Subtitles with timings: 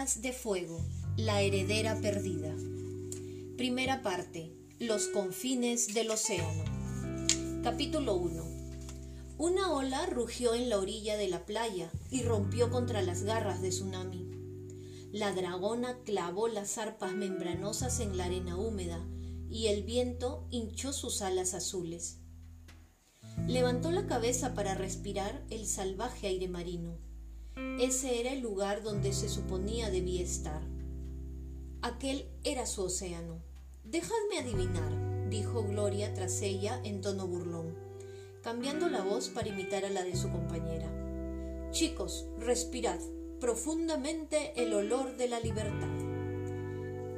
[0.00, 0.80] De Fuego,
[1.18, 2.56] la heredera perdida.
[3.58, 6.64] Primera parte, Los confines del océano.
[7.62, 8.42] Capítulo 1.
[9.36, 13.68] Una ola rugió en la orilla de la playa y rompió contra las garras de
[13.68, 14.26] tsunami.
[15.12, 19.06] La dragona clavó las arpas membranosas en la arena húmeda
[19.50, 22.20] y el viento hinchó sus alas azules.
[23.46, 27.09] Levantó la cabeza para respirar el salvaje aire marino.
[27.80, 30.60] Ese era el lugar donde se suponía debía estar.
[31.82, 33.42] Aquel era su océano.
[33.84, 37.74] Dejadme adivinar, dijo Gloria tras ella en tono burlón,
[38.42, 40.88] cambiando la voz para imitar a la de su compañera.
[41.70, 43.00] Chicos, respirad
[43.40, 45.88] profundamente el olor de la libertad.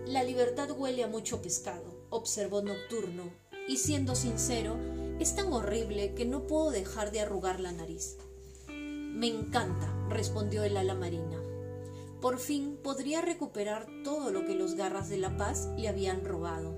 [0.07, 3.33] La libertad huele a mucho pescado, observó Nocturno,
[3.67, 4.77] y siendo sincero,
[5.19, 8.19] es tan horrible que no puedo dejar de arrugar la nariz.
[9.13, 11.39] Me encanta, respondió el ala marina.
[12.21, 16.75] Por fin podría recuperar todo lo que los garras de la paz le habían robado.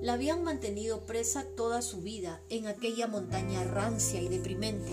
[0.00, 4.92] La habían mantenido presa toda su vida en aquella montaña rancia y deprimente,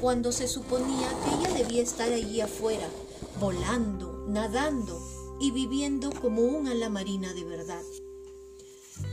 [0.00, 2.88] cuando se suponía que ella debía estar allí afuera,
[3.38, 5.00] volando, nadando
[5.40, 7.82] y viviendo como un ala marina de verdad.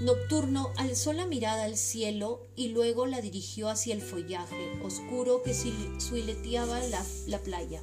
[0.01, 5.53] Nocturno alzó la mirada al cielo y luego la dirigió hacia el follaje oscuro que
[5.53, 7.81] suileteaba la, la playa.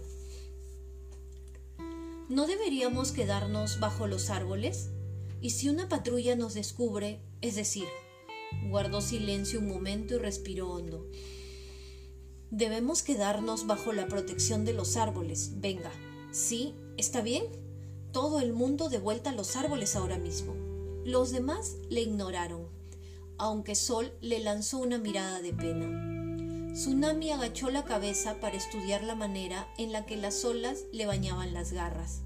[2.29, 4.91] ¿No deberíamos quedarnos bajo los árboles?
[5.41, 7.21] ¿Y si una patrulla nos descubre?
[7.41, 7.87] Es decir,
[8.71, 11.07] guardó silencio un momento y respiró hondo.
[12.51, 15.61] Debemos quedarnos bajo la protección de los árboles.
[15.61, 15.93] Venga.
[16.33, 16.75] ¿Sí?
[16.97, 17.45] ¿Está bien?
[18.13, 20.74] Todo el mundo de vuelta a los árboles ahora mismo.
[21.05, 22.67] Los demás le ignoraron,
[23.37, 26.73] aunque Sol le lanzó una mirada de pena.
[26.73, 31.53] Tsunami agachó la cabeza para estudiar la manera en la que las olas le bañaban
[31.53, 32.23] las garras.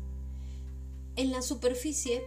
[1.17, 2.23] En la superficie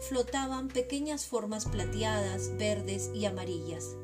[0.00, 3.96] flotaban pequeñas formas plateadas, verdes y amarillas.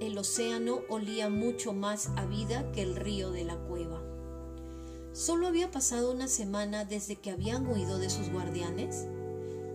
[0.00, 4.02] El océano olía mucho más a vida que el río de la cueva.
[5.14, 9.06] Solo había pasado una semana desde que habían huido de sus guardianes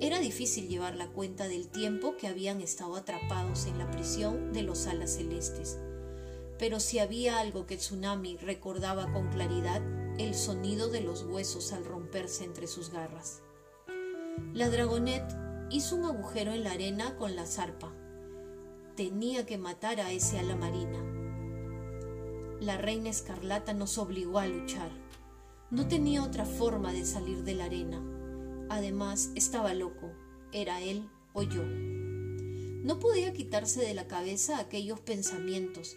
[0.01, 4.63] era difícil llevar la cuenta del tiempo que habían estado atrapados en la prisión de
[4.63, 5.77] los alas celestes.
[6.57, 9.81] Pero si había algo que Tsunami recordaba con claridad,
[10.17, 13.41] el sonido de los huesos al romperse entre sus garras.
[14.53, 15.23] La dragonet
[15.69, 17.93] hizo un agujero en la arena con la zarpa.
[18.95, 21.03] Tenía que matar a ese ala marina.
[22.61, 24.91] La reina escarlata nos obligó a luchar.
[25.71, 28.18] No tenía otra forma de salir de la arena
[28.69, 30.11] Además, estaba loco.
[30.51, 31.63] Era él o yo.
[31.63, 35.95] No podía quitarse de la cabeza aquellos pensamientos.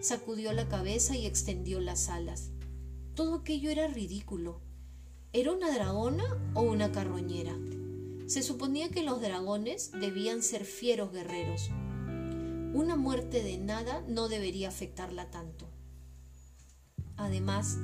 [0.00, 2.50] Sacudió la cabeza y extendió las alas.
[3.14, 4.60] Todo aquello era ridículo.
[5.32, 6.24] ¿Era una dragona
[6.54, 7.56] o una carroñera?
[8.26, 11.70] Se suponía que los dragones debían ser fieros guerreros.
[12.72, 15.68] Una muerte de nada no debería afectarla tanto.
[17.16, 17.78] Además,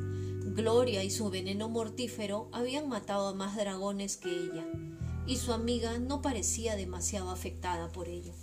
[0.55, 4.67] Gloria y su veneno mortífero habían matado a más dragones que ella,
[5.25, 8.35] y su amiga no parecía demasiado afectada por ello.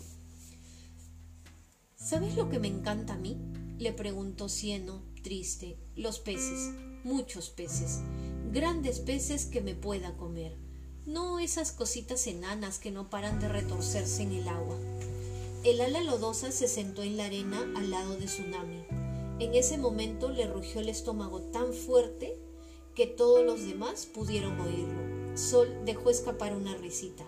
[1.96, 3.38] ¿Sabes lo que me encanta a mí?
[3.78, 5.78] le preguntó Cieno, triste.
[5.96, 6.74] Los peces,
[7.04, 8.00] muchos peces,
[8.54, 10.58] grandes peces que me pueda comer,
[11.06, 14.78] no esas cositas enanas que no paran de retorcerse en el agua.
[15.66, 18.97] El ala lodosa se sentó en la arena al lado de Tsunami
[19.40, 22.36] en ese momento le rugió el estómago tan fuerte
[22.96, 25.38] que todos los demás pudieron oírlo.
[25.38, 27.24] Sol dejó escapar una risita.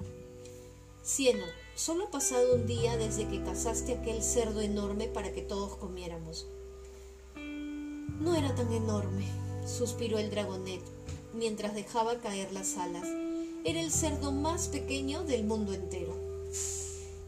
[1.03, 5.75] Cieno, solo ha pasado un día desde que cazaste aquel cerdo enorme para que todos
[5.75, 6.47] comiéramos.
[7.35, 9.25] No era tan enorme,
[9.67, 10.81] suspiró el dragonet,
[11.33, 13.07] mientras dejaba caer las alas.
[13.63, 16.15] Era el cerdo más pequeño del mundo entero.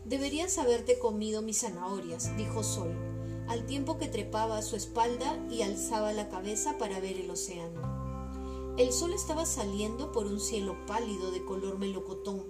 [0.05, 3.10] Deberías haberte comido mis zanahorias, dijo Sol
[3.51, 8.75] al tiempo que trepaba su espalda y alzaba la cabeza para ver el océano.
[8.77, 12.45] El sol estaba saliendo por un cielo pálido de color melocotón,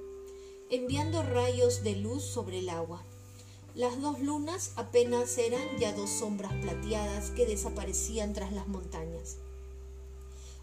[0.70, 3.04] enviando rayos de luz sobre el agua.
[3.74, 9.38] Las dos lunas apenas eran ya dos sombras plateadas que desaparecían tras las montañas.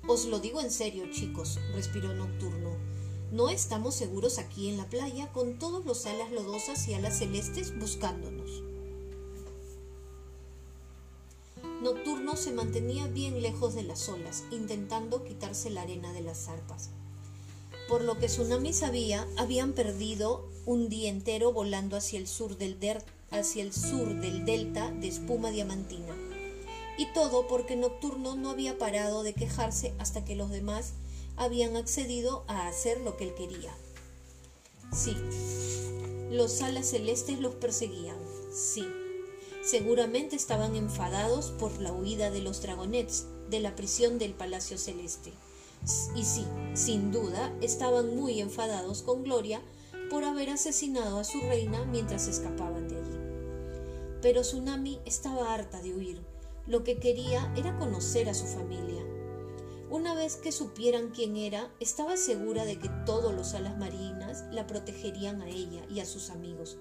[0.07, 2.77] Os lo digo en serio, chicos, respiró Nocturno.
[3.33, 7.77] No estamos seguros aquí en la playa con todos los alas lodosas y alas celestes
[7.77, 8.68] buscándonos.
[11.83, 16.91] Nocturno se mantenía bien lejos de las olas, intentando quitarse la arena de las zarpas.
[17.89, 22.77] Por lo que Tsunami sabía, habían perdido un día entero volando hacia el sur del,
[23.31, 26.15] hacia el sur del delta de espuma diamantina.
[26.99, 30.95] Y todo porque Nocturno no había parado de quejarse hasta que los demás
[31.37, 33.73] habían accedido a hacer lo que él quería.
[34.93, 35.17] Sí,
[36.31, 38.19] los alas celestes los perseguían,
[38.53, 38.85] sí.
[39.63, 45.33] Seguramente estaban enfadados por la huida de los dragonets de la prisión del Palacio Celeste.
[46.15, 46.45] Y sí,
[46.75, 49.61] sin duda, estaban muy enfadados con Gloria
[50.11, 53.19] por haber asesinado a su reina mientras escapaban de allí.
[54.23, 56.23] Pero Tsunami estaba harta de huir.
[56.67, 59.03] Lo que quería era conocer a su familia.
[59.91, 64.67] Una vez que supieran quién era, estaba segura de que todos los alas marinas la
[64.67, 66.77] protegerían a ella y a sus amigos.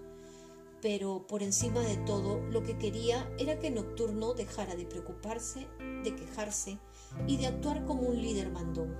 [0.81, 5.67] Pero por encima de todo, lo que quería era que Nocturno dejara de preocuparse,
[6.03, 6.77] de quejarse
[7.27, 8.95] y de actuar como un líder mandón.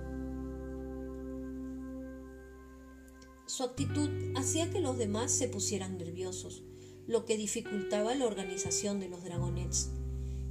[3.46, 6.64] Su actitud hacía que los demás se pusieran nerviosos,
[7.06, 9.90] lo que dificultaba la organización de los dragonets.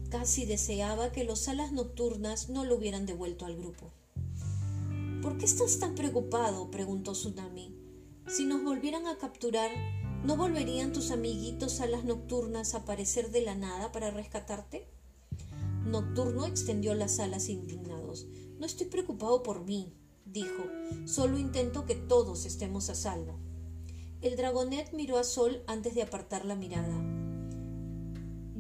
[0.09, 3.91] Casi deseaba que los alas nocturnas no lo hubieran devuelto al grupo.
[5.21, 6.71] ¿Por qué estás tan preocupado?
[6.71, 7.75] preguntó Tsunami.
[8.27, 9.69] Si nos volvieran a capturar,
[10.23, 14.87] ¿no volverían tus amiguitos alas nocturnas a aparecer de la nada para rescatarte?
[15.85, 18.27] Nocturno extendió las alas indignados.
[18.59, 19.93] No estoy preocupado por mí,
[20.25, 20.63] dijo.
[21.05, 23.39] Solo intento que todos estemos a salvo.
[24.21, 27.03] El dragonet miró a Sol antes de apartar la mirada.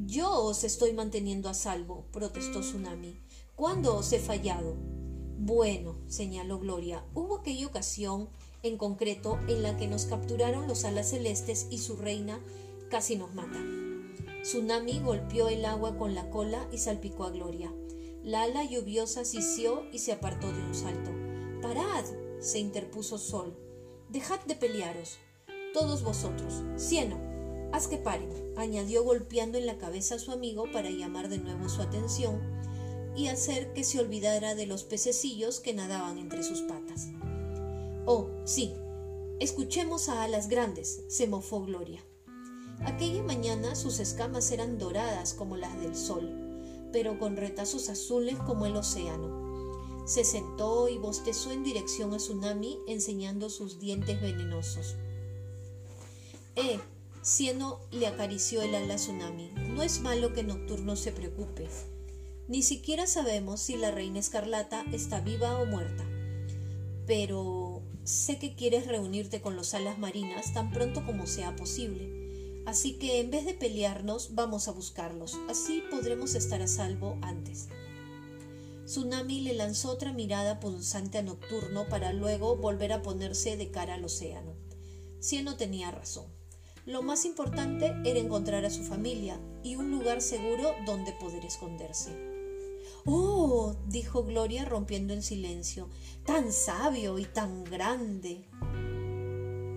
[0.05, 3.19] Yo os estoy manteniendo a salvo, protestó Tsunami.
[3.55, 4.75] ¿Cuándo os he fallado?
[5.39, 8.29] Bueno, señaló Gloria, hubo aquella ocasión
[8.67, 12.39] en concreto en la que nos capturaron los alas celestes y su reina
[12.89, 13.59] casi nos mata.
[14.43, 17.73] Tsunami golpeó el agua con la cola y salpicó a Gloria.
[18.23, 21.11] La ala lluviosa sisió y se apartó de un salto.
[21.61, 22.05] Parad,
[22.39, 23.57] se interpuso Sol.
[24.09, 25.17] Dejad de pelearos.
[25.73, 26.63] Todos vosotros.
[26.77, 27.17] Cieno,
[27.73, 31.67] Haz que paren, añadió golpeando en la cabeza a su amigo para llamar de nuevo
[31.67, 32.41] su atención
[33.15, 37.07] y hacer que se olvidara de los pececillos que nadaban entre sus patas.
[38.09, 38.73] Oh, sí,
[39.41, 42.01] escuchemos a alas grandes, se mofó Gloria.
[42.85, 48.65] Aquella mañana sus escamas eran doradas como las del sol, pero con retazos azules como
[48.65, 50.05] el océano.
[50.05, 54.95] Se sentó y bostezó en dirección a Tsunami enseñando sus dientes venenosos.
[56.55, 56.79] Eh,
[57.21, 59.51] Cieno le acarició el ala Tsunami.
[59.67, 61.67] No es malo que Nocturno se preocupe.
[62.47, 66.05] Ni siquiera sabemos si la reina escarlata está viva o muerta.
[67.05, 67.66] Pero
[68.07, 72.63] sé que quieres reunirte con los alas marinas tan pronto como sea posible.
[72.65, 75.37] Así que en vez de pelearnos, vamos a buscarlos.
[75.49, 77.67] Así podremos estar a salvo antes.
[78.85, 83.95] Tsunami le lanzó otra mirada punzante a Nocturno para luego volver a ponerse de cara
[83.95, 84.55] al océano.
[85.19, 86.27] Cieno tenía razón.
[86.85, 92.36] Lo más importante era encontrar a su familia y un lugar seguro donde poder esconderse.
[93.09, 95.87] Oh, dijo Gloria rompiendo en silencio,
[96.25, 98.43] tan sabio y tan grande.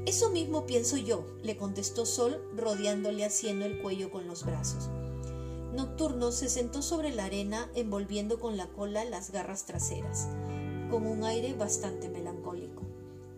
[0.04, 4.90] Eso mismo pienso yo, le contestó Sol, rodeándole haciendo el cuello con los brazos.
[5.72, 10.26] Nocturno se sentó sobre la arena envolviendo con la cola las garras traseras,
[10.90, 12.82] con un aire bastante melancólico.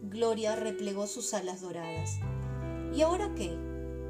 [0.05, 2.13] Gloria replegó sus alas doradas.
[2.95, 3.55] ¿Y ahora qué?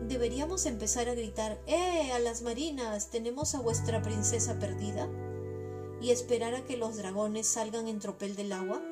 [0.07, 3.11] ¿Deberíamos empezar a gritar, ¡Eh, a las marinas!
[3.11, 5.09] ¿Tenemos a vuestra princesa perdida?
[6.03, 8.83] ¿Y esperar a que los dragones salgan en tropel del agua?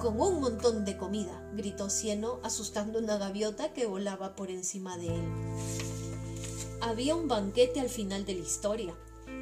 [0.00, 5.08] Con un montón de comida, gritó Cieno, asustando una gaviota que volaba por encima de
[5.08, 5.24] él.
[6.80, 8.94] Había un banquete al final de la historia.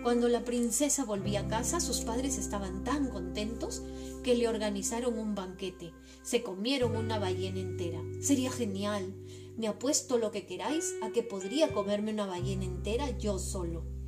[0.02, 3.82] Cuando la princesa volvía a casa, sus padres estaban tan contentos
[4.24, 5.92] que le organizaron un banquete.
[6.24, 8.00] Se comieron una ballena entera.
[8.20, 9.14] Sería genial.
[9.56, 14.01] Me apuesto lo que queráis a que podría comerme una ballena entera yo solo.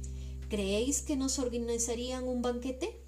[0.54, 3.02] ¿Creéis que nos organizarían un banquete?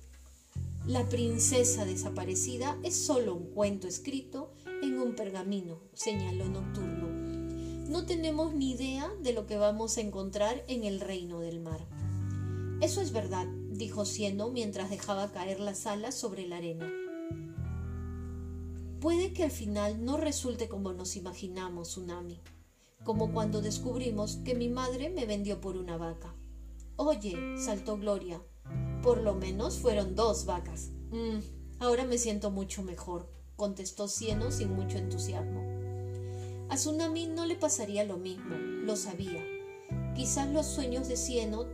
[0.84, 7.06] La princesa desaparecida es solo un cuento escrito en un pergamino, señaló Nocturno.
[7.88, 11.86] No tenemos ni idea de lo que vamos a encontrar en el reino del mar.
[12.80, 16.92] Eso es verdad, dijo Cieno mientras dejaba caer las alas sobre la arena.
[18.98, 22.40] Puede que al final no resulte como nos imaginamos, Tsunami,
[23.04, 26.35] como cuando descubrimos que mi madre me vendió por una vaca.
[26.96, 28.42] Oye, saltó Gloria,
[29.02, 30.90] por lo menos fueron dos vacas.
[31.10, 31.38] Mm,
[31.78, 35.62] ahora me siento mucho mejor, contestó Cieno sin mucho entusiasmo.
[36.68, 39.44] A Tsunami no le pasaría lo mismo, lo sabía.
[40.14, 41.66] Quizás los sueños de Cieno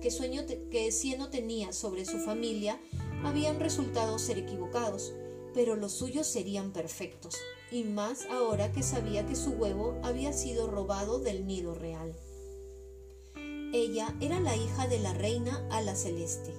[0.00, 2.78] que, sueño que Cieno tenía sobre su familia
[3.24, 5.12] habían resultado ser equivocados
[5.54, 7.34] pero los suyos serían perfectos,
[7.72, 12.14] y más ahora que sabía que su huevo había sido robado del nido real.
[13.72, 16.54] Ella era la hija de la reina Ala Celeste.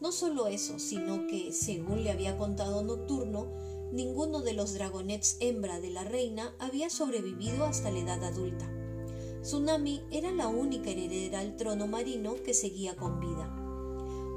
[0.00, 3.46] No solo eso, sino que, según le había contado Nocturno,
[3.92, 8.68] ninguno de los dragonets hembra de la reina había sobrevivido hasta la edad adulta.
[9.42, 13.48] Tsunami era la única heredera al trono marino que seguía con vida.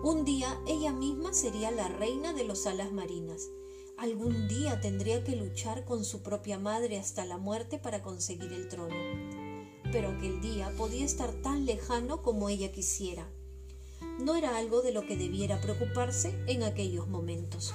[0.03, 3.49] Un día ella misma sería la reina de los alas marinas.
[3.97, 8.67] Algún día tendría que luchar con su propia madre hasta la muerte para conseguir el
[8.67, 8.93] trono.
[9.95, 13.25] Pero aquel día podía estar tan lejano como ella quisiera
[14.19, 17.73] no era algo de lo que debiera preocuparse en aquellos momentos.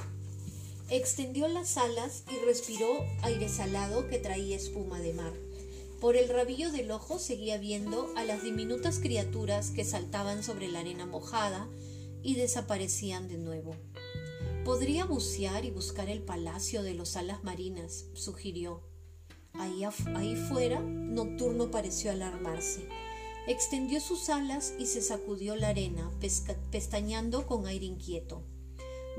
[0.89, 2.89] Extendió las alas y respiró
[3.23, 5.33] aire salado que traía espuma de mar.
[6.01, 10.81] Por el rabillo del ojo seguía viendo a las diminutas criaturas que saltaban sobre la
[10.81, 11.69] arena mojada
[12.23, 13.77] y desaparecían de nuevo.
[14.65, 18.90] Podría bucear y buscar el palacio de los alas marinas, sugirió.
[19.55, 22.89] Ahí, ahí fuera, Nocturno pareció alarmarse.
[23.47, 26.11] Extendió sus alas y se sacudió la arena,
[26.71, 28.43] pestañando con aire inquieto.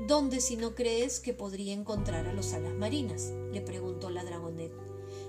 [0.08, 3.32] ¿Dónde si no crees que podría encontrar a los alas marinas?
[3.52, 4.72] le preguntó la dragonet.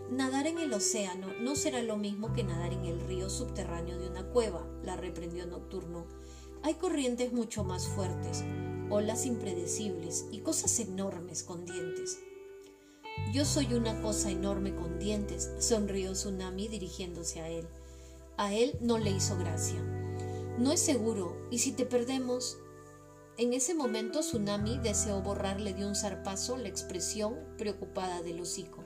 [0.09, 4.07] Nadar en el océano no será lo mismo que nadar en el río subterráneo de
[4.07, 6.07] una cueva, la reprendió Nocturno.
[6.61, 8.43] Hay corrientes mucho más fuertes,
[8.89, 12.19] olas impredecibles y cosas enormes con dientes.
[13.31, 17.67] Yo soy una cosa enorme con dientes, sonrió Tsunami dirigiéndose a él.
[18.37, 19.81] A él no le hizo gracia.
[20.57, 22.57] No es seguro, y si te perdemos...
[23.35, 28.83] En ese momento Tsunami deseó borrarle de un zarpazo la expresión preocupada del hocico.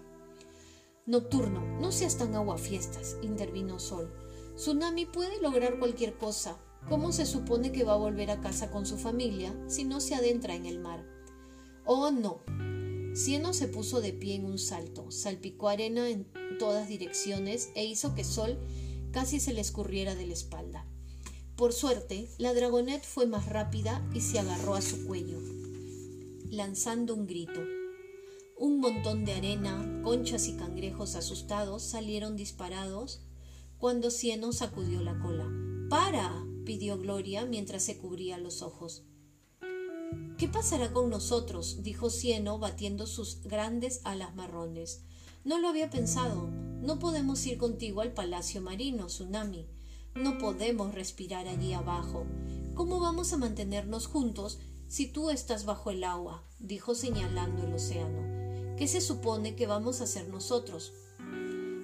[1.06, 4.14] Nocturno, no seas tan aguafiestas, intervino Sol.
[4.56, 6.58] Tsunami puede lograr cualquier cosa.
[6.90, 10.16] ¿Cómo se supone que va a volver a casa con su familia si no se
[10.16, 11.06] adentra en el mar?
[11.86, 12.42] Oh, no.
[13.18, 16.28] Cieno se puso de pie en un salto, salpicó arena en
[16.60, 18.60] todas direcciones e hizo que Sol
[19.12, 20.86] casi se le escurriera de la espalda.
[21.56, 25.40] Por suerte, la dragonet fue más rápida y se agarró a su cuello,
[26.52, 27.60] lanzando un grito.
[28.56, 33.22] Un montón de arena, conchas y cangrejos asustados salieron disparados
[33.80, 35.50] cuando Cieno sacudió la cola.
[35.90, 36.46] ¡Para!
[36.66, 39.06] pidió Gloria mientras se cubría los ojos.
[40.38, 41.82] ¿Qué pasará con nosotros?
[41.82, 45.02] dijo Cieno batiendo sus grandes alas marrones.
[45.44, 46.48] No lo había pensado.
[46.82, 49.68] No podemos ir contigo al Palacio Marino, Tsunami.
[50.14, 52.26] No podemos respirar allí abajo.
[52.76, 56.44] ¿Cómo vamos a mantenernos juntos si tú estás bajo el agua?
[56.60, 58.76] dijo señalando el océano.
[58.78, 60.94] ¿Qué se supone que vamos a hacer nosotros?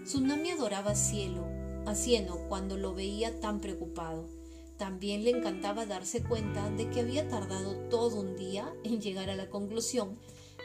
[0.04, 1.48] Tsunami adoraba cielo,
[1.88, 4.30] a Cieno cuando lo veía tan preocupado.
[4.78, 9.36] También le encantaba darse cuenta de que había tardado todo un día en llegar a
[9.36, 10.18] la conclusión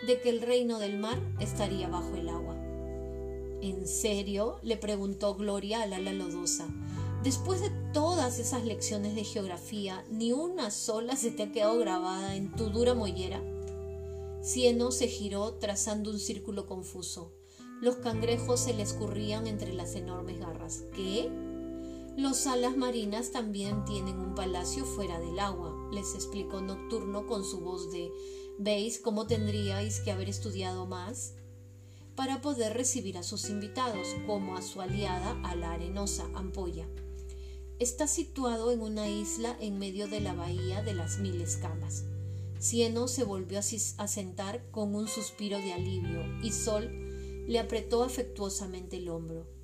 [0.07, 2.57] de que el reino del mar estaría bajo el agua.
[3.61, 4.59] ¿En serio?
[4.63, 6.69] le preguntó Gloria a la lodosa.
[7.23, 12.37] Después de todas esas lecciones de geografía, ¿ni una sola se te ha quedado grabada
[12.37, 13.43] en tu dura mollera?
[14.41, 17.33] Cieno se giró trazando un círculo confuso.
[17.83, 20.85] Los cangrejos se le escurrían entre las enormes garras.
[20.95, 21.29] ¿Qué?
[22.19, 27.61] Los alas marinas también tienen un palacio fuera del agua, les explicó Nocturno con su
[27.61, 28.11] voz de
[28.59, 31.35] ¿Veis cómo tendríais que haber estudiado más?
[32.17, 36.89] para poder recibir a sus invitados, como a su aliada, a la arenosa Ampolla.
[37.79, 42.03] Está situado en una isla en medio de la bahía de las mil escamas.
[42.59, 46.91] Cieno se volvió a sentar con un suspiro de alivio y Sol
[47.47, 49.58] le apretó afectuosamente el hombro.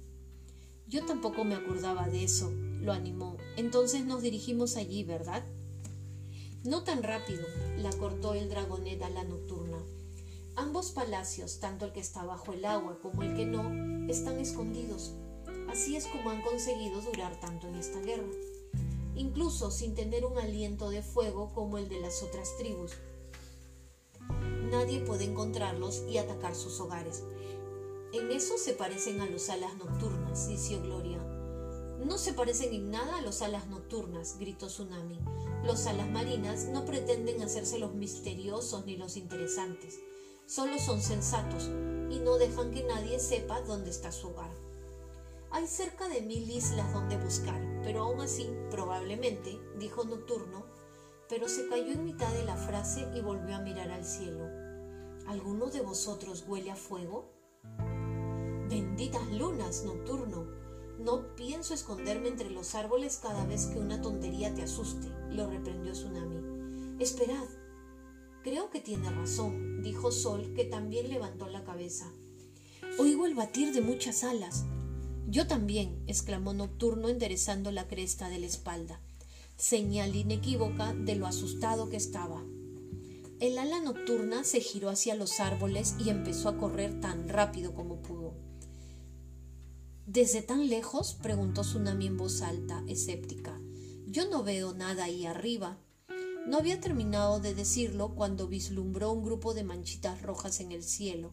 [0.87, 2.51] Yo tampoco me acordaba de eso,
[2.81, 3.37] lo animó.
[3.57, 5.45] Entonces nos dirigimos allí, ¿verdad?
[6.65, 7.45] No tan rápido,
[7.79, 9.79] la cortó el dragonet a la nocturna.
[10.57, 15.13] Ambos palacios, tanto el que está bajo el agua como el que no, están escondidos.
[15.69, 18.29] Así es como han conseguido durar tanto en esta guerra,
[19.17, 22.93] incluso sin tener un aliento de fuego como el de las otras tribus.
[24.71, 27.25] Nadie puede encontrarlos y atacar sus hogares.
[28.13, 31.19] En eso se parecen a los alas nocturnas, dijo Gloria.
[32.05, 35.21] No se parecen en nada a los alas nocturnas, gritó Tsunami.
[35.65, 40.01] Los alas marinas no pretenden hacerse los misteriosos ni los interesantes
[40.47, 41.71] solo son sensatos
[42.11, 44.51] y no dejan que nadie sepa dónde está su hogar.
[45.51, 50.67] Hay cerca de mil islas donde buscar, pero aún así, probablemente, dijo Nocturno,
[51.29, 54.45] pero se cayó en mitad de la frase y volvió a mirar al cielo.
[55.27, 57.34] ¿Alguno de vosotros huele a fuego?
[58.75, 60.49] Benditas lunas, Nocturno.
[60.99, 65.93] No pienso esconderme entre los árboles cada vez que una tontería te asuste, lo reprendió
[65.93, 66.99] Tsunami.
[66.99, 67.45] Esperad,
[68.43, 72.11] Creo que tiene razón, dijo Sol, que también levantó la cabeza.
[72.99, 74.65] Oigo el batir de muchas alas.
[75.29, 79.01] Yo también, exclamó Nocturno enderezando la cresta de la espalda.
[79.57, 82.43] señal inequívoca de lo asustado que estaba.
[83.39, 88.03] El ala nocturna se giró hacia los árboles y empezó a correr tan rápido como
[88.03, 88.24] pudo.
[90.07, 91.15] ¿Desde tan lejos?
[91.15, 93.59] preguntó Tsunami en voz alta, escéptica.
[94.07, 95.79] Yo no veo nada ahí arriba.
[96.47, 101.33] No había terminado de decirlo cuando vislumbró un grupo de manchitas rojas en el cielo,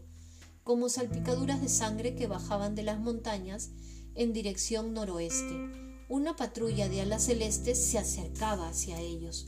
[0.63, 3.71] como salpicaduras de sangre que bajaban de las montañas
[4.15, 5.53] en dirección noroeste.
[6.07, 9.47] Una patrulla de alas celestes se acercaba hacia ellos.